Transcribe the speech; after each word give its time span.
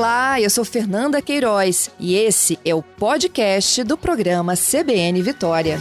Olá, 0.00 0.40
eu 0.40 0.48
sou 0.48 0.64
Fernanda 0.64 1.20
Queiroz 1.20 1.94
e 2.00 2.16
esse 2.16 2.58
é 2.64 2.74
o 2.74 2.82
podcast 2.82 3.84
do 3.84 3.98
programa 3.98 4.54
CBN 4.56 5.20
Vitória. 5.20 5.76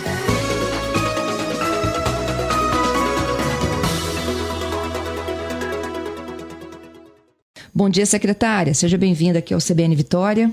Bom 7.74 7.90
dia, 7.90 8.06
secretária. 8.06 8.74
Seja 8.74 8.98
bem-vinda 8.98 9.40
aqui 9.40 9.54
ao 9.54 9.62
CBN 9.62 9.96
Vitória. 9.96 10.52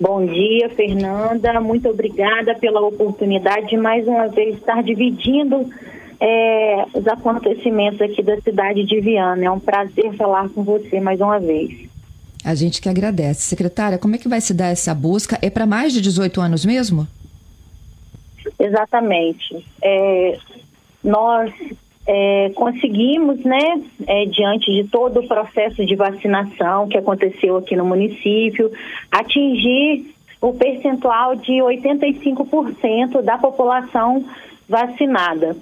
Bom 0.00 0.24
dia, 0.24 0.70
Fernanda. 0.70 1.60
Muito 1.60 1.88
obrigada 1.88 2.54
pela 2.54 2.80
oportunidade 2.80 3.70
de 3.70 3.76
mais 3.76 4.06
uma 4.06 4.28
vez 4.28 4.54
estar 4.54 4.84
dividindo 4.84 5.68
é, 6.20 6.84
os 6.94 7.08
acontecimentos 7.08 8.00
aqui 8.00 8.22
da 8.22 8.40
cidade 8.40 8.84
de 8.84 9.00
Viana. 9.00 9.46
É 9.46 9.50
um 9.50 9.58
prazer 9.58 10.14
falar 10.14 10.48
com 10.50 10.62
você 10.62 11.00
mais 11.00 11.20
uma 11.20 11.40
vez. 11.40 11.90
A 12.44 12.54
gente 12.54 12.80
que 12.80 12.88
agradece. 12.88 13.42
Secretária, 13.42 13.98
como 13.98 14.14
é 14.14 14.18
que 14.18 14.28
vai 14.28 14.40
se 14.40 14.54
dar 14.54 14.68
essa 14.68 14.94
busca? 14.94 15.38
É 15.42 15.50
para 15.50 15.66
mais 15.66 15.92
de 15.92 16.00
18 16.00 16.40
anos 16.40 16.64
mesmo? 16.64 17.06
Exatamente. 18.58 19.64
É, 19.82 20.38
nós 21.04 21.52
é, 22.06 22.50
conseguimos, 22.54 23.40
né, 23.40 23.82
é, 24.06 24.24
diante 24.26 24.72
de 24.72 24.88
todo 24.88 25.20
o 25.20 25.28
processo 25.28 25.84
de 25.84 25.94
vacinação 25.94 26.88
que 26.88 26.96
aconteceu 26.96 27.56
aqui 27.56 27.76
no 27.76 27.84
município, 27.84 28.72
atingir 29.10 30.14
o 30.40 30.54
percentual 30.54 31.36
de 31.36 31.52
85% 31.52 33.20
da 33.22 33.36
população 33.36 34.24
vacinada. 34.70 35.56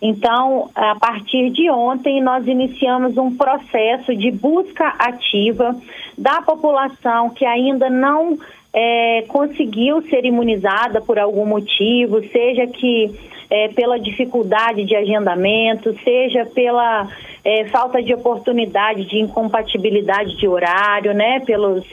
Então, 0.00 0.70
a 0.74 0.94
partir 0.96 1.50
de 1.50 1.70
ontem, 1.70 2.22
nós 2.22 2.46
iniciamos 2.46 3.16
um 3.18 3.36
processo 3.36 4.16
de 4.16 4.30
busca 4.30 4.88
ativa 4.98 5.76
da 6.16 6.40
população 6.40 7.30
que 7.30 7.44
ainda 7.44 7.90
não 7.90 8.38
é, 8.72 9.22
conseguiu 9.28 10.02
ser 10.08 10.24
imunizada 10.24 11.00
por 11.00 11.18
algum 11.18 11.46
motivo, 11.46 12.20
seja 12.32 12.66
que 12.66 13.14
é, 13.50 13.68
pela 13.68 14.00
dificuldade 14.00 14.84
de 14.84 14.96
agendamento, 14.96 15.94
seja 16.02 16.46
pela 16.46 17.06
é, 17.44 17.66
falta 17.66 18.02
de 18.02 18.14
oportunidade 18.14 19.04
de 19.04 19.18
incompatibilidade 19.18 20.36
de 20.38 20.48
horário, 20.48 21.12
né, 21.12 21.40
pelos 21.40 21.84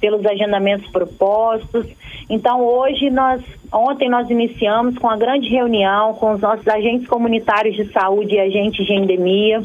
pelos 0.00 0.24
agendamentos 0.26 0.88
propostos. 0.90 1.86
Então, 2.28 2.60
hoje 2.60 3.10
nós, 3.10 3.42
ontem 3.72 4.08
nós 4.08 4.28
iniciamos 4.28 4.98
com 4.98 5.08
a 5.08 5.16
grande 5.16 5.48
reunião 5.48 6.14
com 6.14 6.32
os 6.32 6.40
nossos 6.40 6.66
agentes 6.66 7.06
comunitários 7.06 7.76
de 7.76 7.90
saúde 7.92 8.34
e 8.34 8.40
agentes 8.40 8.84
de 8.86 8.92
endemia. 8.92 9.62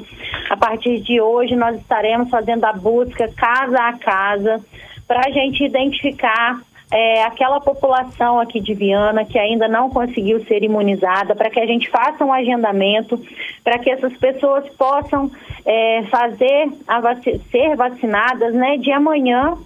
A 0.49 0.57
partir 0.57 0.99
de 1.01 1.19
hoje 1.19 1.55
nós 1.55 1.77
estaremos 1.77 2.29
fazendo 2.29 2.65
a 2.65 2.73
busca 2.73 3.27
casa 3.35 3.77
a 3.79 3.97
casa 3.97 4.63
para 5.07 5.27
a 5.27 5.31
gente 5.31 5.63
identificar 5.63 6.61
é, 6.91 7.23
aquela 7.23 7.59
população 7.61 8.39
aqui 8.39 8.59
de 8.59 8.73
Viana 8.73 9.23
que 9.23 9.39
ainda 9.39 9.67
não 9.67 9.89
conseguiu 9.89 10.43
ser 10.45 10.61
imunizada, 10.61 11.33
para 11.33 11.49
que 11.49 11.59
a 11.59 11.65
gente 11.65 11.89
faça 11.89 12.23
um 12.23 12.33
agendamento, 12.33 13.19
para 13.63 13.79
que 13.79 13.89
essas 13.89 14.15
pessoas 14.17 14.67
possam 14.75 15.31
é, 15.65 16.03
fazer 16.03 16.69
vac 17.01 17.23
ser 17.49 17.75
vacinadas 17.75 18.53
né, 18.53 18.77
de 18.77 18.91
amanhã 18.91 19.57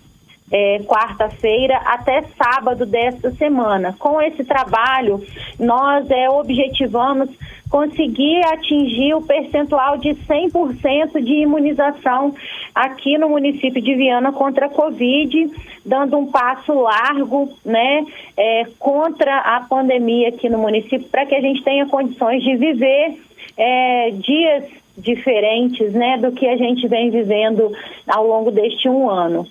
é, 0.52 0.80
quarta-feira 0.86 1.78
até 1.86 2.24
sábado 2.38 2.86
desta 2.86 3.32
semana. 3.32 3.96
Com 3.98 4.22
esse 4.22 4.44
trabalho, 4.44 5.24
nós 5.60 6.10
é, 6.10 6.30
objetivamos 6.30 7.30
conseguir 7.70 8.42
atingir 8.46 9.16
o 9.16 9.22
percentual 9.22 9.98
de 9.98 10.10
100% 10.10 11.22
de 11.22 11.34
imunização 11.42 12.34
aqui 12.74 13.18
no 13.18 13.30
município 13.30 13.82
de 13.82 13.96
Viana 13.96 14.32
contra 14.32 14.68
a 14.68 14.70
Covid, 14.70 15.52
dando 15.84 16.18
um 16.18 16.28
passo 16.28 16.74
largo 16.74 17.50
né, 17.66 18.06
é, 18.38 18.66
contra 18.78 19.40
a 19.40 19.62
pandemia 19.62 20.30
aqui 20.30 20.48
no 20.48 20.60
município, 20.60 21.10
para 21.10 21.26
que 21.26 21.36
a 21.36 21.42
gente 21.42 21.64
tenha 21.64 21.88
condições 21.88 22.44
de 22.44 22.56
viver 22.56 23.20
é, 23.58 24.12
dias 24.12 24.66
diferentes 24.98 25.92
né, 25.92 26.18
do 26.18 26.32
que 26.32 26.48
a 26.48 26.56
gente 26.56 26.88
vem 26.88 27.10
vivendo 27.10 27.72
ao 28.08 28.26
longo 28.26 28.52
deste 28.52 28.88
um 28.88 29.10
ano. 29.10 29.46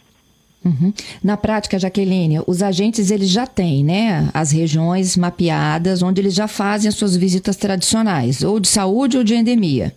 Uhum. 0.64 0.92
Na 1.22 1.36
prática, 1.36 1.78
Jaqueline, 1.78 2.40
os 2.46 2.62
agentes 2.62 3.10
eles 3.10 3.28
já 3.28 3.46
têm, 3.46 3.84
né, 3.84 4.28
as 4.32 4.50
regiões 4.50 5.16
mapeadas 5.16 6.02
onde 6.02 6.20
eles 6.20 6.34
já 6.34 6.48
fazem 6.48 6.88
as 6.88 6.94
suas 6.94 7.16
visitas 7.16 7.56
tradicionais, 7.56 8.42
ou 8.42 8.58
de 8.58 8.68
saúde 8.68 9.18
ou 9.18 9.24
de 9.24 9.34
endemia. 9.34 9.94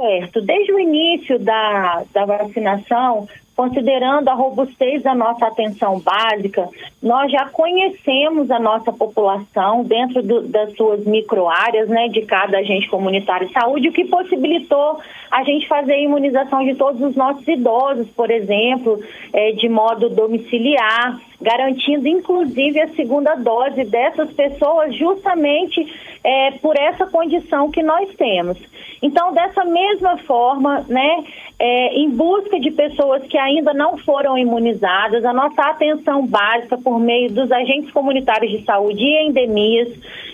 Certo. 0.00 0.40
Desde 0.40 0.72
o 0.72 0.78
início 0.78 1.38
da, 1.38 2.04
da 2.12 2.24
vacinação, 2.24 3.26
considerando 3.56 4.28
a 4.28 4.34
robustez 4.34 5.02
da 5.02 5.16
nossa 5.16 5.46
atenção 5.46 5.98
básica, 5.98 6.68
nós 7.02 7.32
já 7.32 7.46
conhecemos 7.46 8.48
a 8.52 8.60
nossa 8.60 8.92
população 8.92 9.82
dentro 9.82 10.22
do, 10.22 10.42
das 10.42 10.76
suas 10.76 11.04
microáreas, 11.04 11.88
né, 11.88 12.06
de 12.06 12.22
cada 12.22 12.58
agente 12.58 12.88
comunitário 12.88 13.48
de 13.48 13.52
saúde, 13.52 13.88
o 13.88 13.92
que 13.92 14.04
possibilitou 14.04 15.00
a 15.28 15.42
gente 15.42 15.66
fazer 15.66 15.94
a 15.94 16.00
imunização 16.00 16.64
de 16.64 16.76
todos 16.76 17.02
os 17.02 17.16
nossos 17.16 17.46
idosos, 17.48 18.06
por 18.10 18.30
exemplo, 18.30 19.02
é, 19.32 19.50
de 19.50 19.68
modo 19.68 20.08
domiciliar, 20.08 21.20
garantindo 21.40 22.06
inclusive 22.06 22.80
a 22.80 22.88
segunda 22.90 23.34
dose 23.34 23.82
dessas 23.84 24.32
pessoas, 24.32 24.94
justamente 24.94 25.84
é, 26.22 26.52
por 26.62 26.76
essa 26.76 27.06
condição 27.06 27.72
que 27.72 27.82
nós 27.82 28.08
temos. 28.14 28.56
Então, 29.02 29.32
dessa 29.32 29.64
mesma 29.64 30.16
forma, 30.18 30.84
né, 30.88 31.24
é, 31.58 31.94
em 31.98 32.10
busca 32.10 32.58
de 32.58 32.70
pessoas 32.70 33.22
que 33.24 33.38
ainda 33.38 33.72
não 33.72 33.96
foram 33.98 34.36
imunizadas, 34.36 35.24
a 35.24 35.32
nossa 35.32 35.62
atenção 35.62 36.26
básica 36.26 36.76
por 36.76 36.98
meio 36.98 37.30
dos 37.30 37.50
agentes 37.50 37.90
comunitários 37.90 38.50
de 38.50 38.64
saúde 38.64 39.02
e 39.02 39.28
endemias 39.28 39.88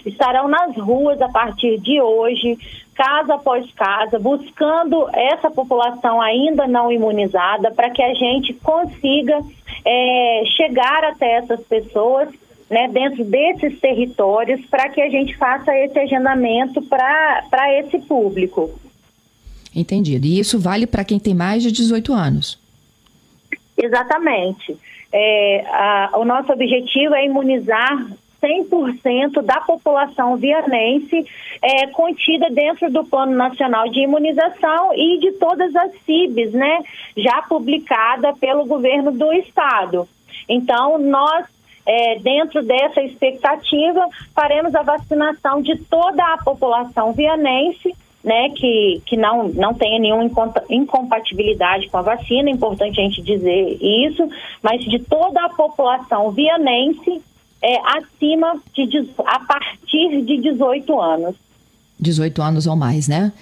estarão 0.04 0.48
nas 0.48 0.76
ruas 0.76 1.20
a 1.20 1.28
partir 1.28 1.78
de 1.80 2.00
hoje, 2.00 2.58
casa 2.94 3.34
após 3.34 3.70
casa, 3.72 4.19
buscando 4.19 5.08
essa 5.12 5.50
população 5.50 6.20
ainda 6.20 6.66
não 6.66 6.92
imunizada 6.92 7.70
para 7.72 7.91
que 7.91 8.02
a 8.02 8.14
gente 8.14 8.54
consiga 8.54 9.41
é, 9.84 10.42
chegar 10.56 11.04
até 11.04 11.36
essas 11.36 11.60
pessoas 11.64 12.28
né, 12.70 12.88
dentro 12.88 13.25
desses 13.25 13.78
territórios 13.80 14.64
para 14.66 14.88
que 14.88 15.00
a 15.00 15.08
gente 15.08 15.36
faça 15.36 15.75
esse 15.76 15.98
agendamento 15.98 16.80
para 16.82 17.80
esse 17.80 17.98
público. 18.00 18.70
Entendido. 19.75 20.26
E 20.26 20.38
isso 20.38 20.58
vale 20.58 20.86
para 20.86 21.04
quem 21.04 21.19
tem 21.19 21.34
mais 21.34 21.62
de 21.62 21.72
18 21.72 22.12
anos? 22.12 22.58
Exatamente. 23.76 24.76
É, 25.12 25.64
a, 25.69 26.10
o 26.14 26.25
nosso 26.25 26.52
objetivo 26.52 27.14
é 27.14 27.26
imunizar 27.26 28.06
100% 28.44 29.42
da 29.42 29.60
população 29.60 30.36
vianense 30.36 31.26
é, 31.62 31.86
contida 31.88 32.50
dentro 32.50 32.91
do 32.91 33.04
Plano 33.04 33.34
Nacional 33.34 33.88
de 33.88 34.00
Imunização 34.00 34.92
e 34.94 35.19
de 35.19 35.32
todas 35.32 35.75
as 35.75 35.92
CIBs, 36.04 36.52
né, 36.52 36.81
já 37.16 37.42
publicada 37.42 38.34
pelo 38.34 38.66
governo 38.66 39.10
do 39.12 39.32
estado. 39.32 40.06
Então, 40.48 40.98
nós 40.98 41.46
é, 41.87 42.19
dentro 42.19 42.62
dessa 42.62 43.03
expectativa, 43.03 44.09
faremos 44.34 44.75
a 44.75 44.83
vacinação 44.83 45.61
de 45.61 45.77
toda 45.77 46.22
a 46.22 46.39
população 46.39 47.12
vianense, 47.12 47.95
né, 48.22 48.49
que, 48.56 49.03
que 49.05 49.19
não, 49.19 49.49
não 49.49 49.75
tenha 49.75 50.00
nenhuma 50.00 50.25
incompatibilidade 50.71 51.91
com 51.91 51.99
a 51.99 52.03
vacina, 52.03 52.49
é 52.49 52.53
importante 52.53 52.99
a 52.99 53.05
gente 53.05 53.21
dizer 53.21 53.77
isso, 53.83 54.27
mas 54.62 54.83
de 54.83 54.99
toda 54.99 55.44
a 55.44 55.50
população 55.50 56.31
vianense 56.31 57.21
é, 57.62 57.99
acima 57.99 58.56
de, 58.75 59.11
a 59.27 59.41
partir 59.41 60.23
de 60.23 60.39
18 60.39 61.00
anos. 61.00 61.37
18 62.00 62.43
anos 62.43 62.67
ou 62.67 62.77
mais, 62.77 63.09
né? 63.09 63.33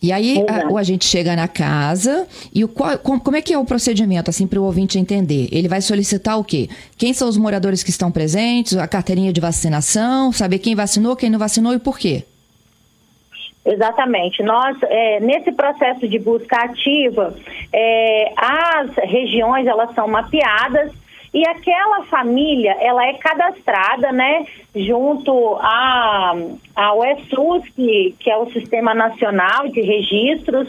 E 0.00 0.12
aí 0.12 0.44
a, 0.48 0.72
o 0.72 0.78
agente 0.78 1.04
chega 1.04 1.34
na 1.34 1.48
casa 1.48 2.26
e 2.54 2.62
o 2.62 2.68
qual, 2.68 2.96
como, 2.98 3.36
é 3.36 3.42
que 3.42 3.52
é 3.52 3.58
o 3.58 3.64
procedimento, 3.64 4.30
assim, 4.30 4.46
para 4.46 4.60
o 4.60 4.64
ouvinte 4.64 4.98
entender? 4.98 5.48
Ele 5.50 5.66
vai 5.66 5.80
solicitar 5.80 6.38
o 6.38 6.44
quê? 6.44 6.68
Quem 6.96 7.12
são 7.12 7.28
os 7.28 7.36
moradores 7.36 7.82
que 7.82 7.90
estão 7.90 8.10
presentes, 8.10 8.76
a 8.76 8.86
carteirinha 8.86 9.32
de 9.32 9.40
vacinação, 9.40 10.30
saber 10.32 10.60
quem 10.60 10.76
vacinou, 10.76 11.16
quem 11.16 11.28
não 11.28 11.38
vacinou 11.38 11.74
e 11.74 11.78
por 11.80 11.98
quê? 11.98 12.24
Exatamente. 13.66 14.42
Nós, 14.42 14.78
é, 14.84 15.20
nesse 15.20 15.52
processo 15.52 16.08
de 16.08 16.18
busca 16.18 16.56
ativa, 16.56 17.34
é, 17.72 18.32
as 18.36 18.94
regiões 19.04 19.66
elas 19.66 19.94
são 19.94 20.06
mapeadas 20.06 20.92
e 21.32 21.46
aquela 21.46 22.04
família, 22.04 22.76
ela 22.80 23.06
é 23.06 23.14
cadastrada, 23.14 24.10
né, 24.12 24.46
junto 24.74 25.56
a, 25.60 26.34
ao 26.74 27.04
ESUS, 27.04 27.68
que, 27.74 28.14
que 28.18 28.30
é 28.30 28.36
o 28.36 28.50
Sistema 28.50 28.94
Nacional 28.94 29.68
de 29.68 29.80
Registros 29.80 30.68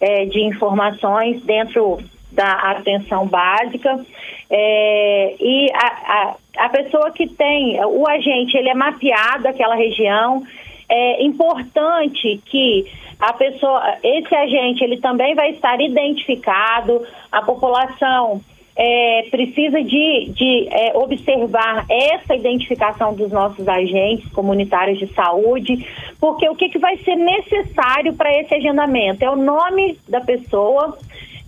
é, 0.00 0.24
de 0.24 0.40
Informações 0.40 1.42
dentro 1.42 1.98
da 2.32 2.52
atenção 2.52 3.26
básica. 3.26 4.04
É, 4.50 5.36
e 5.38 5.66
a, 5.74 5.86
a, 5.86 6.36
a 6.64 6.68
pessoa 6.70 7.10
que 7.10 7.26
tem, 7.28 7.78
o 7.84 8.08
agente, 8.08 8.56
ele 8.56 8.70
é 8.70 8.74
mapeado 8.74 9.46
aquela 9.46 9.74
região, 9.74 10.42
é 10.88 11.22
importante 11.22 12.40
que 12.46 12.86
a 13.20 13.32
pessoa, 13.34 13.82
esse 14.02 14.34
agente, 14.34 14.82
ele 14.82 14.98
também 15.00 15.34
vai 15.34 15.50
estar 15.50 15.78
identificado, 15.80 17.04
a 17.30 17.42
população 17.42 18.40
é, 18.80 19.26
precisa 19.28 19.82
de, 19.82 20.30
de 20.30 20.68
é, 20.70 20.96
observar 20.96 21.84
essa 21.90 22.36
identificação 22.36 23.12
dos 23.12 23.32
nossos 23.32 23.66
agentes 23.66 24.30
comunitários 24.30 25.00
de 25.00 25.12
saúde, 25.14 25.84
porque 26.20 26.48
o 26.48 26.54
que, 26.54 26.68
que 26.68 26.78
vai 26.78 26.96
ser 26.98 27.16
necessário 27.16 28.14
para 28.14 28.32
esse 28.40 28.54
agendamento? 28.54 29.24
É 29.24 29.28
o 29.28 29.34
nome 29.34 29.98
da 30.08 30.20
pessoa, 30.20 30.96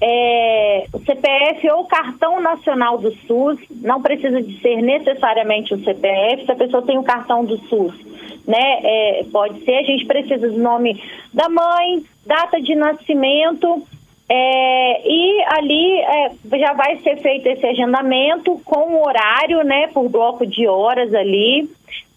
é, 0.00 0.86
o 0.92 0.98
CPF 0.98 1.70
ou 1.70 1.84
cartão 1.84 2.40
nacional 2.40 2.98
do 2.98 3.14
SUS, 3.28 3.60
não 3.80 4.02
precisa 4.02 4.42
de 4.42 4.60
ser 4.60 4.82
necessariamente 4.82 5.72
o 5.72 5.84
CPF, 5.84 6.46
se 6.46 6.50
a 6.50 6.56
pessoa 6.56 6.82
tem 6.82 6.98
o 6.98 7.04
cartão 7.04 7.44
do 7.44 7.58
SUS, 7.68 7.94
né? 8.44 8.80
É, 8.82 9.24
pode 9.30 9.64
ser, 9.64 9.76
a 9.76 9.84
gente 9.84 10.04
precisa 10.04 10.48
do 10.48 10.58
nome 10.58 11.00
da 11.32 11.48
mãe, 11.48 12.02
data 12.26 12.60
de 12.60 12.74
nascimento 12.74 13.86
é, 14.32 15.08
e 15.08 15.42
ali 15.48 16.00
é, 16.02 16.30
já 16.56 16.72
vai 16.72 16.98
ser 16.98 17.16
feito 17.16 17.48
esse 17.48 17.66
agendamento 17.66 18.60
com 18.64 19.02
horário, 19.02 19.64
né, 19.64 19.88
por 19.88 20.08
bloco 20.08 20.46
de 20.46 20.68
horas 20.68 21.12
ali, 21.12 21.68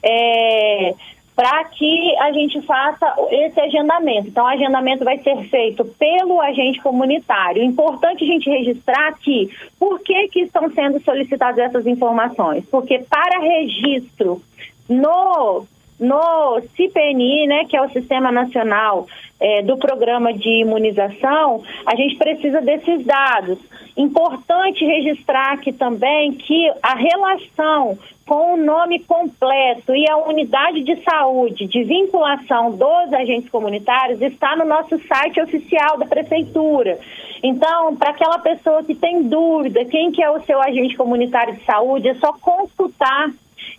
é, 0.03 0.93
para 1.35 1.63
que 1.65 2.15
a 2.19 2.31
gente 2.31 2.61
faça 2.61 3.15
esse 3.31 3.59
agendamento. 3.59 4.27
Então, 4.27 4.45
o 4.45 4.47
agendamento 4.47 5.03
vai 5.03 5.17
ser 5.23 5.37
feito 5.49 5.83
pelo 5.85 6.39
agente 6.39 6.79
comunitário. 6.81 7.63
Importante 7.63 8.23
a 8.23 8.27
gente 8.27 8.47
registrar 8.47 9.17
que 9.17 9.49
por 9.79 9.99
que, 10.01 10.27
que 10.27 10.41
estão 10.41 10.69
sendo 10.69 11.01
solicitadas 11.01 11.57
essas 11.57 11.87
informações? 11.87 12.63
Porque 12.69 12.99
para 13.09 13.39
registro 13.39 14.39
no 14.87 15.65
no 15.99 16.61
CPNI, 16.75 17.47
né, 17.47 17.65
que 17.65 17.77
é 17.77 17.81
o 17.81 17.89
Sistema 17.89 18.31
Nacional 18.31 19.07
é, 19.39 19.61
do 19.61 19.77
Programa 19.77 20.33
de 20.33 20.61
Imunização, 20.61 21.63
a 21.85 21.95
gente 21.95 22.15
precisa 22.17 22.61
desses 22.61 23.05
dados. 23.05 23.59
Importante 23.95 24.85
registrar 24.85 25.53
aqui 25.53 25.71
também 25.71 26.31
que 26.33 26.71
a 26.81 26.95
relação 26.95 27.97
com 28.25 28.53
o 28.53 28.57
nome 28.57 28.99
completo 28.99 29.93
e 29.93 30.09
a 30.09 30.17
unidade 30.17 30.81
de 30.81 30.95
saúde 31.03 31.67
de 31.67 31.83
vinculação 31.83 32.71
dos 32.71 33.13
agentes 33.13 33.49
comunitários 33.49 34.21
está 34.21 34.55
no 34.55 34.65
nosso 34.65 34.97
site 35.07 35.41
oficial 35.41 35.97
da 35.97 36.05
prefeitura. 36.05 36.97
Então, 37.43 37.95
para 37.97 38.11
aquela 38.11 38.39
pessoa 38.39 38.83
que 38.83 38.95
tem 38.95 39.23
dúvida 39.23 39.83
quem 39.85 40.11
que 40.11 40.23
é 40.23 40.29
o 40.31 40.41
seu 40.43 40.61
agente 40.61 40.95
comunitário 40.95 41.53
de 41.55 41.65
saúde, 41.65 42.07
é 42.07 42.15
só 42.15 42.31
consultar 42.33 43.29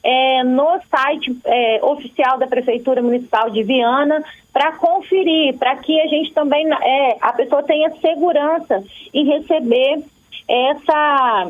é, 0.05 0.45
no 0.45 0.79
site 0.91 1.35
é, 1.47 1.81
oficial 1.83 2.39
da 2.39 2.47
Prefeitura 2.47 3.01
Municipal 3.01 3.49
de 3.49 3.63
Viana 3.63 4.23
para 4.53 4.73
conferir, 4.73 5.57
para 5.57 5.77
que 5.77 5.99
a 5.99 6.07
gente 6.07 6.33
também, 6.35 6.71
é, 6.71 7.17
a 7.21 7.33
pessoa 7.33 7.63
tenha 7.63 7.91
segurança 7.91 8.85
em 9.15 9.25
receber 9.25 10.05
essa, 10.47 11.49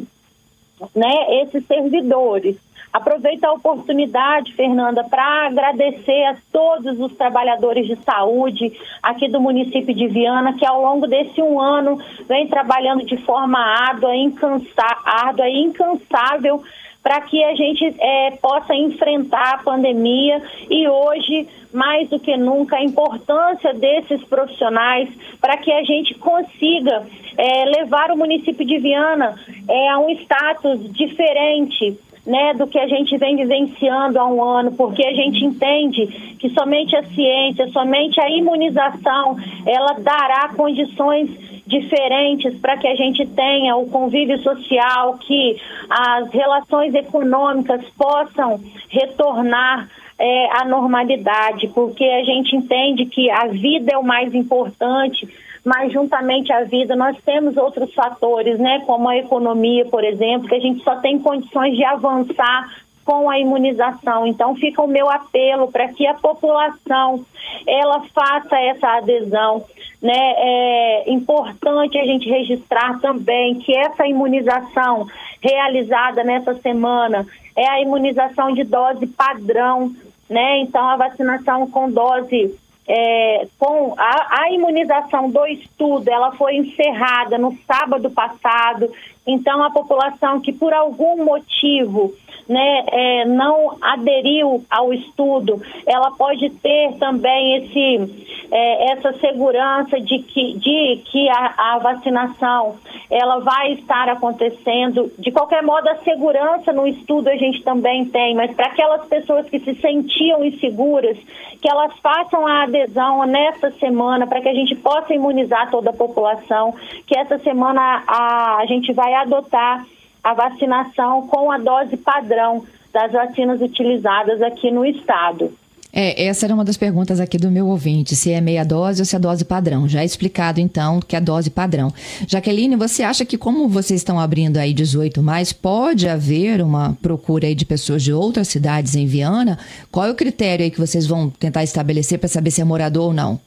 né, 0.94 1.42
esses 1.42 1.66
servidores. 1.66 2.56
Aproveito 2.92 3.42
a 3.42 3.52
oportunidade, 3.52 4.54
Fernanda, 4.54 5.02
para 5.02 5.48
agradecer 5.48 6.26
a 6.26 6.36
todos 6.52 7.00
os 7.00 7.12
trabalhadores 7.16 7.88
de 7.88 7.96
saúde 7.96 8.72
aqui 9.02 9.28
do 9.28 9.40
município 9.40 9.92
de 9.92 10.06
Viana, 10.06 10.52
que 10.52 10.64
ao 10.64 10.80
longo 10.80 11.08
desse 11.08 11.42
um 11.42 11.60
ano 11.60 11.98
vem 12.28 12.46
trabalhando 12.46 13.04
de 13.04 13.16
forma 13.16 13.58
árdua, 13.58 14.14
incansa, 14.14 14.96
árdua 15.04 15.48
e 15.48 15.64
incansável 15.64 16.62
para 17.04 17.20
que 17.20 17.44
a 17.44 17.54
gente 17.54 17.84
é, 18.00 18.30
possa 18.40 18.74
enfrentar 18.74 19.56
a 19.56 19.62
pandemia 19.62 20.42
e 20.70 20.88
hoje, 20.88 21.46
mais 21.70 22.08
do 22.08 22.18
que 22.18 22.34
nunca, 22.34 22.76
a 22.76 22.82
importância 22.82 23.74
desses 23.74 24.24
profissionais 24.24 25.10
para 25.38 25.58
que 25.58 25.70
a 25.70 25.84
gente 25.84 26.14
consiga 26.14 27.06
é, 27.36 27.64
levar 27.76 28.10
o 28.10 28.16
município 28.16 28.64
de 28.66 28.78
Viana 28.78 29.34
é, 29.68 29.88
a 29.90 29.98
um 29.98 30.08
status 30.08 30.90
diferente 30.94 31.98
né, 32.26 32.54
do 32.54 32.66
que 32.66 32.78
a 32.78 32.88
gente 32.88 33.18
vem 33.18 33.36
vivenciando 33.36 34.18
há 34.18 34.26
um 34.26 34.42
ano, 34.42 34.72
porque 34.72 35.04
a 35.04 35.12
gente 35.12 35.44
entende 35.44 36.06
que 36.38 36.48
somente 36.50 36.96
a 36.96 37.04
ciência, 37.04 37.68
somente 37.68 38.18
a 38.18 38.30
imunização, 38.30 39.36
ela 39.66 39.98
dará 40.00 40.48
condições 40.56 41.28
diferentes 41.66 42.58
para 42.58 42.76
que 42.76 42.86
a 42.86 42.94
gente 42.94 43.26
tenha 43.26 43.76
o 43.76 43.88
convívio 43.88 44.38
social, 44.38 45.18
que 45.18 45.56
as 45.88 46.30
relações 46.30 46.94
econômicas 46.94 47.84
possam 47.96 48.60
retornar 48.88 49.88
é, 50.18 50.60
à 50.60 50.64
normalidade, 50.64 51.68
porque 51.68 52.04
a 52.04 52.24
gente 52.24 52.54
entende 52.54 53.06
que 53.06 53.30
a 53.30 53.48
vida 53.48 53.92
é 53.92 53.98
o 53.98 54.04
mais 54.04 54.34
importante, 54.34 55.28
mas 55.64 55.92
juntamente 55.92 56.52
à 56.52 56.64
vida 56.64 56.94
nós 56.94 57.16
temos 57.24 57.56
outros 57.56 57.92
fatores, 57.94 58.58
né, 58.58 58.82
como 58.86 59.08
a 59.08 59.16
economia, 59.16 59.86
por 59.86 60.04
exemplo, 60.04 60.48
que 60.48 60.54
a 60.54 60.60
gente 60.60 60.84
só 60.84 60.96
tem 60.96 61.18
condições 61.18 61.74
de 61.74 61.84
avançar 61.84 62.83
com 63.04 63.28
a 63.28 63.38
imunização. 63.38 64.26
Então 64.26 64.54
fica 64.56 64.82
o 64.82 64.88
meu 64.88 65.10
apelo 65.10 65.70
para 65.70 65.88
que 65.88 66.06
a 66.06 66.14
população 66.14 67.24
ela 67.66 68.04
faça 68.14 68.58
essa 68.58 68.88
adesão. 68.96 69.64
Né? 70.02 70.12
É 70.12 71.10
importante 71.10 71.98
a 71.98 72.04
gente 72.04 72.28
registrar 72.28 73.00
também 73.00 73.56
que 73.56 73.76
essa 73.76 74.06
imunização 74.06 75.06
realizada 75.40 76.24
nessa 76.24 76.54
semana 76.54 77.26
é 77.56 77.68
a 77.68 77.80
imunização 77.80 78.52
de 78.52 78.64
dose 78.64 79.06
padrão, 79.06 79.94
né? 80.28 80.58
Então 80.58 80.86
a 80.88 80.96
vacinação 80.96 81.70
com 81.70 81.90
dose 81.90 82.58
é, 82.86 83.46
com 83.58 83.94
a, 83.96 84.42
a, 84.42 84.52
imunização 84.52 85.30
do 85.30 85.46
estudo, 85.46 86.08
ela 86.08 86.32
foi 86.32 86.56
encerrada 86.56 87.38
no 87.38 87.56
sábado 87.66 88.10
passado. 88.10 88.90
Então, 89.26 89.62
a 89.62 89.70
população 89.70 90.40
que 90.40 90.52
por 90.52 90.72
algum 90.74 91.24
motivo 91.24 92.12
né, 92.48 92.84
é, 92.88 93.24
não 93.26 93.76
aderiu 93.80 94.64
ao 94.70 94.92
estudo, 94.92 95.60
ela 95.86 96.10
pode 96.12 96.50
ter 96.50 96.96
também 96.98 97.56
esse, 97.56 98.24
é, 98.50 98.92
essa 98.92 99.12
segurança 99.14 100.00
de 100.00 100.18
que, 100.18 100.58
de 100.58 101.02
que 101.04 101.28
a, 101.28 101.54
a, 101.56 101.78
vacinação 101.78 102.76
ela 103.10 103.38
vai 103.40 103.72
estar 103.72 104.08
acontecendo. 104.08 105.10
De 105.18 105.30
qualquer 105.30 105.62
modo, 105.62 105.88
a 105.88 105.96
segurança 105.96 106.72
no 106.72 106.86
estudo 106.86 107.28
a 107.28 107.36
gente 107.36 107.62
também 107.62 108.04
tem, 108.06 108.34
mas 108.34 108.54
para 108.54 108.66
aquelas 108.66 109.06
pessoas 109.06 109.48
que 109.48 109.58
se 109.60 109.74
sentiam 109.76 110.44
inseguras, 110.44 111.16
que 111.60 111.68
elas 111.70 111.92
façam 112.00 112.46
a 112.46 112.64
adesão 112.64 113.24
nessa 113.26 113.70
semana 113.72 114.26
para 114.26 114.40
que 114.40 114.48
a 114.48 114.54
gente 114.54 114.74
possa 114.76 115.14
imunizar 115.14 115.70
toda 115.70 115.90
a 115.90 115.94
população, 115.94 116.74
que 117.06 117.16
essa 117.18 117.38
semana 117.38 118.02
a, 118.06 118.58
a 118.58 118.66
gente 118.66 118.92
vai 118.92 119.14
adotar 119.14 119.86
a 120.24 120.32
vacinação 120.32 121.26
com 121.26 121.52
a 121.52 121.58
dose 121.58 121.98
padrão 121.98 122.64
das 122.90 123.12
vacinas 123.12 123.60
utilizadas 123.60 124.40
aqui 124.40 124.70
no 124.70 124.86
estado. 124.86 125.52
É, 125.96 126.24
essa 126.24 126.46
era 126.46 126.54
uma 126.54 126.64
das 126.64 126.76
perguntas 126.76 127.20
aqui 127.20 127.38
do 127.38 127.52
meu 127.52 127.68
ouvinte, 127.68 128.16
se 128.16 128.32
é 128.32 128.40
meia 128.40 128.64
dose 128.64 129.00
ou 129.00 129.04
se 129.04 129.14
é 129.14 129.18
dose 129.18 129.44
padrão. 129.44 129.88
Já 129.88 130.00
é 130.02 130.04
explicado, 130.04 130.60
então, 130.60 130.98
que 130.98 131.14
é 131.14 131.20
dose 131.20 131.50
padrão. 131.50 131.92
Jaqueline, 132.26 132.74
você 132.74 133.04
acha 133.04 133.24
que 133.24 133.38
como 133.38 133.68
vocês 133.68 134.00
estão 134.00 134.18
abrindo 134.18 134.56
aí 134.56 134.74
18 134.74 135.22
mais, 135.22 135.52
pode 135.52 136.08
haver 136.08 136.60
uma 136.60 136.96
procura 137.00 137.46
aí 137.46 137.54
de 137.54 137.64
pessoas 137.64 138.02
de 138.02 138.12
outras 138.12 138.48
cidades 138.48 138.96
em 138.96 139.06
Viana? 139.06 139.56
Qual 139.92 140.04
é 140.04 140.10
o 140.10 140.16
critério 140.16 140.64
aí 140.64 140.70
que 140.70 140.80
vocês 140.80 141.06
vão 141.06 141.30
tentar 141.30 141.62
estabelecer 141.62 142.18
para 142.18 142.28
saber 142.28 142.50
se 142.50 142.60
é 142.60 142.64
morador 142.64 143.04
ou 143.04 143.12
não? 143.12 143.38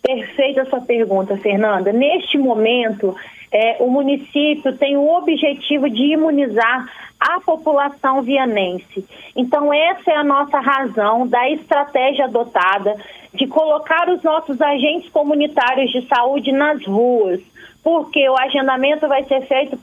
Perfeita 0.00 0.62
a 0.62 0.66
sua 0.66 0.80
pergunta, 0.80 1.36
Fernanda. 1.38 1.92
Neste 1.92 2.38
momento, 2.38 3.16
é, 3.52 3.76
o 3.80 3.90
município 3.90 4.76
tem 4.76 4.96
o 4.96 5.08
objetivo 5.08 5.88
de 5.88 6.12
imunizar 6.12 6.88
a 7.18 7.40
população 7.40 8.22
vianense. 8.22 9.04
Então, 9.34 9.72
essa 9.72 10.10
é 10.10 10.16
a 10.16 10.24
nossa 10.24 10.58
razão 10.60 11.26
da 11.26 11.50
estratégia 11.50 12.26
adotada 12.26 12.94
de 13.32 13.46
colocar 13.46 14.08
os 14.08 14.22
nossos 14.22 14.60
agentes 14.60 15.10
comunitários 15.10 15.90
de 15.90 16.06
saúde 16.06 16.52
nas 16.52 16.84
ruas, 16.84 17.40
porque 17.82 18.28
o 18.28 18.36
agendamento 18.36 19.06
vai 19.08 19.24
ser 19.24 19.42
feito 19.42 19.78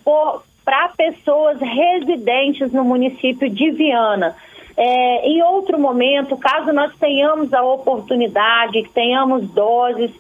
para 0.64 0.90
pessoas 0.90 1.60
residentes 1.60 2.72
no 2.72 2.84
município 2.84 3.50
de 3.50 3.72
Viana. 3.72 4.36
É, 4.76 5.28
em 5.28 5.44
outro 5.44 5.80
momento, 5.80 6.36
caso 6.36 6.74
nós 6.74 6.92
tenhamos 6.98 7.54
a 7.54 7.64
oportunidade, 7.64 8.90
tenhamos 8.94 9.48
doses, 9.52 10.12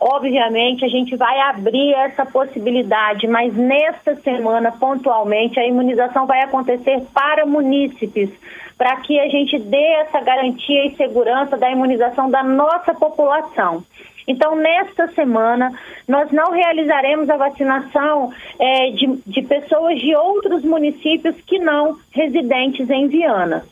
Obviamente, 0.00 0.84
a 0.84 0.88
gente 0.88 1.16
vai 1.16 1.40
abrir 1.40 1.92
essa 1.94 2.24
possibilidade, 2.24 3.26
mas 3.26 3.52
nesta 3.54 4.14
semana, 4.16 4.70
pontualmente, 4.70 5.58
a 5.58 5.66
imunização 5.66 6.24
vai 6.24 6.40
acontecer 6.42 7.02
para 7.12 7.44
munícipes, 7.44 8.30
para 8.76 8.94
que 8.98 9.18
a 9.18 9.28
gente 9.28 9.58
dê 9.58 9.94
essa 9.94 10.20
garantia 10.20 10.86
e 10.86 10.94
segurança 10.94 11.56
da 11.56 11.68
imunização 11.68 12.30
da 12.30 12.44
nossa 12.44 12.94
população. 12.94 13.82
Então, 14.28 14.54
nesta 14.54 15.08
semana, 15.14 15.72
nós 16.06 16.30
não 16.30 16.52
realizaremos 16.52 17.28
a 17.28 17.36
vacinação 17.36 18.30
é, 18.58 18.90
de, 18.90 19.18
de 19.26 19.42
pessoas 19.42 19.98
de 19.98 20.14
outros 20.14 20.62
municípios 20.62 21.34
que 21.44 21.58
não 21.58 21.98
residentes 22.12 22.88
em 22.88 23.08
Viana. 23.08 23.64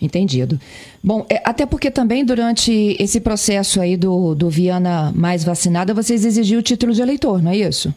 Entendido. 0.00 0.58
Bom, 1.08 1.24
é, 1.30 1.40
até 1.42 1.64
porque 1.64 1.90
também 1.90 2.22
durante 2.22 2.94
esse 3.00 3.18
processo 3.18 3.80
aí 3.80 3.96
do, 3.96 4.34
do 4.34 4.50
Viana 4.50 5.10
mais 5.14 5.42
vacinada, 5.42 5.94
vocês 5.94 6.22
exigiam 6.22 6.60
o 6.60 6.62
título 6.62 6.92
de 6.92 7.00
eleitor, 7.00 7.42
não 7.42 7.50
é 7.50 7.56
isso? 7.56 7.94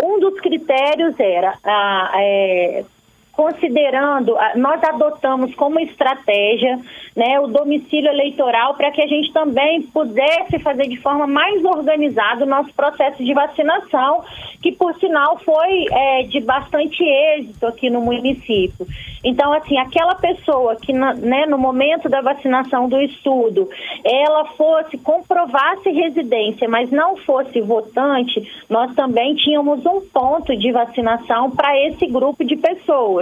Um 0.00 0.20
dos 0.20 0.38
critérios 0.38 1.18
era 1.18 1.58
a, 1.64 2.12
é, 2.18 2.84
considerando, 3.32 4.36
nós 4.56 4.82
adotamos 4.84 5.54
como 5.54 5.80
estratégia 5.80 6.78
né, 7.16 7.40
o 7.40 7.46
domicílio 7.46 8.10
eleitoral 8.10 8.74
para 8.74 8.90
que 8.90 9.02
a 9.02 9.06
gente 9.06 9.32
também 9.32 9.82
pudesse 9.82 10.58
fazer 10.58 10.88
de 10.88 10.96
forma 10.96 11.26
mais 11.26 11.64
organizada 11.64 12.44
o 12.44 12.48
nosso 12.48 12.72
processo 12.74 13.22
de 13.24 13.34
vacinação, 13.34 14.22
que 14.62 14.72
por 14.72 14.94
sinal 14.98 15.38
foi 15.38 15.86
é, 15.90 16.22
de 16.24 16.40
bastante 16.40 17.02
êxito 17.02 17.66
aqui 17.66 17.90
no 17.90 18.00
município. 18.00 18.86
Então, 19.24 19.52
assim, 19.52 19.78
aquela 19.78 20.16
pessoa 20.16 20.76
que 20.76 20.92
né, 20.92 21.46
no 21.46 21.56
momento 21.56 22.08
da 22.08 22.20
vacinação 22.20 22.88
do 22.88 23.00
estudo, 23.00 23.68
ela 24.04 24.46
fosse, 24.56 24.98
comprovasse 24.98 25.90
residência, 25.90 26.68
mas 26.68 26.90
não 26.90 27.16
fosse 27.18 27.60
votante, 27.60 28.42
nós 28.68 28.92
também 28.94 29.34
tínhamos 29.36 29.84
um 29.86 30.00
ponto 30.00 30.56
de 30.56 30.72
vacinação 30.72 31.50
para 31.50 31.78
esse 31.86 32.06
grupo 32.06 32.44
de 32.44 32.56
pessoas. 32.56 33.21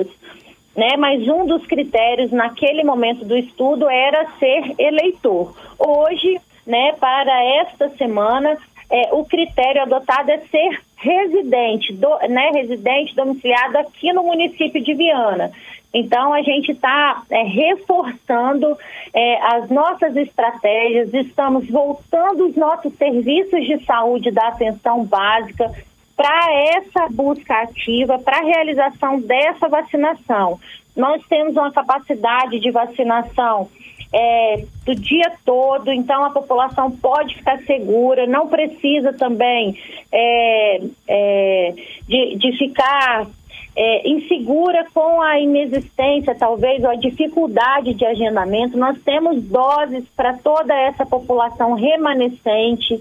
Né, 0.77 0.97
mas 0.97 1.27
um 1.27 1.47
dos 1.47 1.67
critérios 1.67 2.31
naquele 2.31 2.85
momento 2.85 3.25
do 3.25 3.37
estudo 3.37 3.91
era 3.91 4.31
ser 4.39 4.75
eleitor. 4.79 5.53
Hoje, 5.77 6.41
né, 6.65 6.93
para 6.93 7.45
esta 7.61 7.89
semana, 7.91 8.57
é, 8.89 9.13
o 9.13 9.25
critério 9.25 9.83
adotado 9.83 10.31
é 10.31 10.39
ser 10.39 10.81
residente, 10.97 11.93
do, 11.93 12.09
né, 12.29 12.51
residente 12.55 13.17
domiciliado 13.17 13.79
aqui 13.79 14.13
no 14.13 14.23
município 14.23 14.83
de 14.83 14.95
Viana. 14.95 15.51
Então, 15.93 16.33
a 16.33 16.43
gente 16.43 16.71
está 16.71 17.23
é, 17.31 17.43
reforçando 17.43 18.77
é, 19.13 19.55
as 19.55 19.69
nossas 19.71 20.17
estratégias, 20.17 21.13
estamos 21.13 21.69
voltando 21.69 22.47
os 22.47 22.57
nossos 22.57 22.95
serviços 22.95 23.67
de 23.67 23.85
saúde 23.85 24.31
da 24.31 24.49
atenção 24.49 25.05
básica 25.05 25.73
para 26.21 26.53
essa 26.77 27.09
busca 27.09 27.63
ativa, 27.63 28.19
para 28.19 28.41
a 28.41 28.45
realização 28.45 29.23
dessa 29.23 29.71
vacinação. 29.71 30.61
Nós 30.95 31.23
temos 31.27 31.57
uma 31.57 31.73
capacidade 31.73 32.61
de 32.61 32.71
vacinação 32.71 33.71
é, 34.13 34.63
do 34.85 34.95
dia 34.95 35.33
todo, 35.47 35.91
então 35.91 36.23
a 36.23 36.29
população 36.29 36.91
pode 36.91 37.37
ficar 37.37 37.59
segura, 37.63 38.27
não 38.27 38.49
precisa 38.49 39.15
também 39.15 39.75
é, 40.13 40.83
é, 41.09 41.75
de, 42.07 42.37
de 42.37 42.59
ficar 42.59 43.27
é, 43.75 44.07
insegura 44.07 44.85
com 44.93 45.23
a 45.23 45.41
inexistência, 45.41 46.35
talvez, 46.35 46.85
ou 46.85 46.91
a 46.91 46.97
dificuldade 46.97 47.95
de 47.95 48.05
agendamento. 48.05 48.77
Nós 48.77 49.01
temos 49.03 49.43
doses 49.45 50.05
para 50.15 50.35
toda 50.35 50.75
essa 50.75 51.07
população 51.07 51.73
remanescente. 51.73 53.01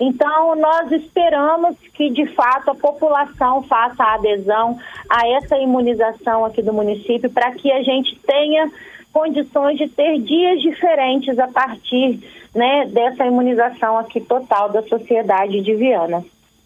Então, 0.00 0.54
nós 0.54 0.92
esperamos 0.92 1.76
que, 1.92 2.10
de 2.10 2.26
fato, 2.26 2.70
a 2.70 2.74
população 2.74 3.62
faça 3.64 4.02
a 4.02 4.14
adesão 4.14 4.78
a 5.10 5.28
essa 5.28 5.56
imunização 5.56 6.44
aqui 6.44 6.62
do 6.62 6.72
município 6.72 7.28
para 7.28 7.50
que 7.52 7.70
a 7.72 7.82
gente 7.82 8.16
tenha 8.24 8.70
condições 9.12 9.76
de 9.76 9.88
ter 9.88 10.20
dias 10.20 10.62
diferentes 10.62 11.36
a 11.38 11.48
partir 11.48 12.20
né, 12.54 12.86
dessa 12.86 13.26
imunização 13.26 13.98
aqui 13.98 14.20
total 14.20 14.70
da 14.70 14.82
sociedade 14.82 15.60
de 15.60 15.74
Viana. 15.74 16.24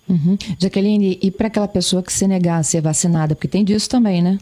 Uhum. 0.08 0.36
Jaqueline, 0.58 1.18
e 1.22 1.30
para 1.30 1.46
aquela 1.46 1.68
pessoa 1.68 2.02
que 2.02 2.12
se 2.12 2.26
negar 2.26 2.58
a 2.58 2.62
ser 2.62 2.82
vacinada, 2.82 3.34
porque 3.34 3.48
tem 3.48 3.64
disso 3.64 3.88
também, 3.88 4.20
né? 4.20 4.38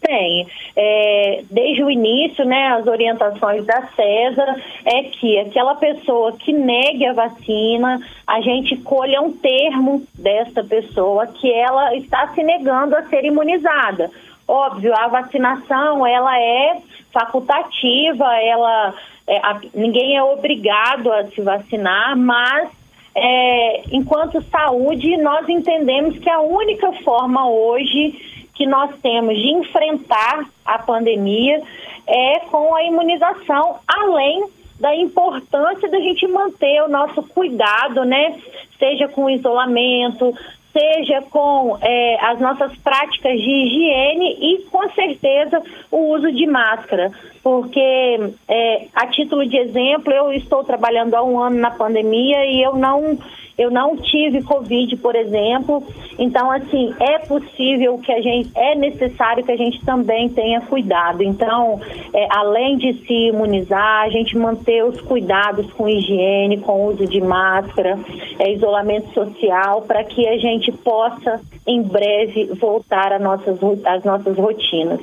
Tem. 0.00 0.46
É, 0.74 1.44
desde 1.50 1.84
o 1.84 1.90
início, 1.90 2.44
né, 2.44 2.68
as 2.68 2.86
orientações 2.86 3.64
da 3.66 3.82
CESA 3.88 4.56
é 4.86 5.02
que 5.02 5.38
aquela 5.38 5.74
pessoa 5.74 6.32
que 6.32 6.52
negue 6.52 7.06
a 7.06 7.12
vacina, 7.12 8.00
a 8.26 8.40
gente 8.40 8.76
colha 8.78 9.20
um 9.20 9.32
termo 9.32 10.02
desta 10.14 10.64
pessoa 10.64 11.26
que 11.26 11.52
ela 11.52 11.94
está 11.96 12.28
se 12.28 12.42
negando 12.42 12.96
a 12.96 13.02
ser 13.04 13.24
imunizada. 13.24 14.10
Óbvio, 14.48 14.92
a 14.96 15.06
vacinação 15.08 16.06
ela 16.06 16.40
é 16.40 16.78
facultativa, 17.12 18.24
ela 18.42 18.94
é, 19.30 19.36
a, 19.36 19.60
ninguém 19.74 20.16
é 20.16 20.22
obrigado 20.22 21.12
a 21.12 21.24
se 21.26 21.40
vacinar, 21.40 22.16
mas 22.16 22.68
é, 23.14 23.82
enquanto 23.92 24.42
saúde, 24.42 25.16
nós 25.18 25.48
entendemos 25.48 26.18
que 26.18 26.28
a 26.28 26.40
única 26.40 26.92
forma 27.04 27.48
hoje 27.48 28.39
que 28.60 28.66
nós 28.66 28.90
temos 29.00 29.34
de 29.34 29.52
enfrentar 29.54 30.44
a 30.66 30.78
pandemia 30.78 31.62
é 32.06 32.40
com 32.40 32.74
a 32.74 32.84
imunização, 32.84 33.76
além 33.88 34.44
da 34.78 34.94
importância 34.94 35.88
da 35.88 35.98
gente 35.98 36.28
manter 36.28 36.82
o 36.82 36.88
nosso 36.88 37.22
cuidado, 37.22 38.04
né? 38.04 38.38
Seja 38.78 39.08
com 39.08 39.30
isolamento, 39.30 40.34
seja 40.74 41.22
com 41.30 41.78
é, 41.80 42.18
as 42.20 42.38
nossas 42.38 42.76
práticas 42.76 43.32
de 43.40 43.50
higiene 43.50 44.36
e, 44.38 44.58
com 44.70 44.90
certeza, 44.90 45.62
o 45.90 46.14
uso 46.14 46.30
de 46.30 46.46
máscara. 46.46 47.10
Porque, 47.42 48.34
é, 48.46 48.88
a 48.94 49.06
título 49.06 49.46
de 49.46 49.56
exemplo, 49.56 50.12
eu 50.12 50.34
estou 50.34 50.62
trabalhando 50.64 51.14
há 51.14 51.22
um 51.22 51.38
ano 51.38 51.56
na 51.56 51.70
pandemia 51.70 52.44
e 52.44 52.62
eu 52.62 52.76
não 52.76 53.18
eu 53.60 53.70
não 53.70 53.94
tive 53.94 54.42
Covid, 54.42 54.96
por 54.96 55.14
exemplo. 55.14 55.86
Então, 56.18 56.50
assim, 56.50 56.94
é 56.98 57.18
possível 57.18 57.98
que 57.98 58.10
a 58.10 58.22
gente, 58.22 58.50
é 58.56 58.74
necessário 58.74 59.44
que 59.44 59.52
a 59.52 59.56
gente 59.56 59.84
também 59.84 60.30
tenha 60.30 60.62
cuidado. 60.62 61.22
Então, 61.22 61.78
é, 62.14 62.26
além 62.30 62.78
de 62.78 62.94
se 63.04 63.28
imunizar, 63.28 64.04
a 64.04 64.08
gente 64.08 64.34
manter 64.38 64.82
os 64.82 64.98
cuidados 65.02 65.70
com 65.74 65.86
higiene, 65.86 66.56
com 66.56 66.86
uso 66.86 67.06
de 67.06 67.20
máscara, 67.20 67.98
é, 68.38 68.50
isolamento 68.54 69.12
social, 69.12 69.82
para 69.82 70.04
que 70.04 70.26
a 70.26 70.38
gente 70.38 70.72
possa, 70.72 71.38
em 71.66 71.82
breve, 71.82 72.46
voltar 72.58 73.12
às 73.12 73.20
nossas, 73.20 73.58
às 73.84 74.02
nossas 74.04 74.38
rotinas. 74.38 75.00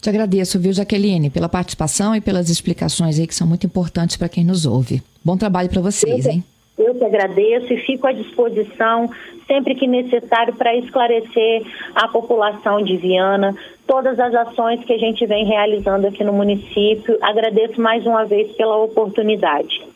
Te 0.00 0.10
agradeço, 0.10 0.58
viu, 0.58 0.72
Jaqueline, 0.72 1.30
pela 1.30 1.48
participação 1.48 2.14
e 2.14 2.20
pelas 2.20 2.50
explicações 2.50 3.20
aí 3.20 3.26
que 3.26 3.34
são 3.34 3.46
muito 3.46 3.66
importantes 3.66 4.16
para 4.16 4.28
quem 4.28 4.44
nos 4.44 4.66
ouve. 4.66 5.00
Bom 5.24 5.36
trabalho 5.36 5.68
para 5.68 5.80
vocês, 5.80 6.26
hein? 6.26 6.44
Eu 6.78 6.94
que 6.94 7.04
agradeço 7.04 7.72
e 7.72 7.78
fico 7.78 8.06
à 8.06 8.12
disposição 8.12 9.10
sempre 9.46 9.74
que 9.74 9.86
necessário 9.86 10.54
para 10.54 10.76
esclarecer 10.76 11.62
a 11.94 12.08
população 12.08 12.82
de 12.82 12.96
Viana, 12.96 13.54
todas 13.86 14.18
as 14.18 14.34
ações 14.34 14.84
que 14.84 14.92
a 14.92 14.98
gente 14.98 15.24
vem 15.26 15.44
realizando 15.46 16.06
aqui 16.06 16.22
no 16.24 16.32
município. 16.32 17.16
Agradeço 17.22 17.80
mais 17.80 18.04
uma 18.04 18.24
vez 18.24 18.52
pela 18.56 18.76
oportunidade. 18.76 19.86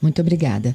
Muito 0.00 0.20
obrigada. 0.20 0.74